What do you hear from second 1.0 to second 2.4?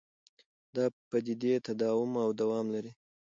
پدیدې تداوم او